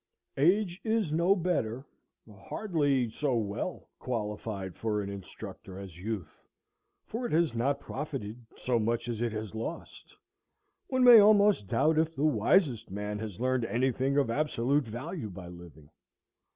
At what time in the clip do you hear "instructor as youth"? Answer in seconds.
5.11-6.43